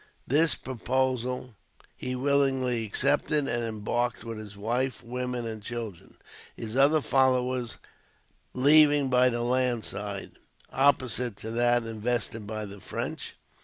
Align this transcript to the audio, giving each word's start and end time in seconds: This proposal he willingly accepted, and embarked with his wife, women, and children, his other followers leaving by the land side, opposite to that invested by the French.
This 0.25 0.55
proposal 0.55 1.53
he 1.95 2.15
willingly 2.15 2.85
accepted, 2.85 3.47
and 3.47 3.63
embarked 3.63 4.23
with 4.23 4.39
his 4.39 4.57
wife, 4.57 5.03
women, 5.03 5.45
and 5.45 5.61
children, 5.61 6.17
his 6.55 6.75
other 6.75 7.01
followers 7.01 7.77
leaving 8.55 9.11
by 9.11 9.29
the 9.29 9.43
land 9.43 9.85
side, 9.85 10.31
opposite 10.71 11.35
to 11.37 11.51
that 11.51 11.83
invested 11.83 12.47
by 12.47 12.65
the 12.65 12.79
French. 12.79 13.35